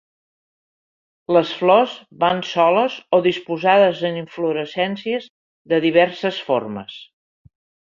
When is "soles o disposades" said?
2.53-4.03